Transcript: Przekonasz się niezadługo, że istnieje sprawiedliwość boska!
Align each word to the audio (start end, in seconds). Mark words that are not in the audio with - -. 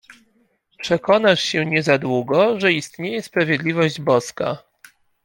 Przekonasz 0.77 1.41
się 1.41 1.65
niezadługo, 1.65 2.59
że 2.59 2.73
istnieje 2.73 3.21
sprawiedliwość 3.21 4.01
boska! 4.01 4.57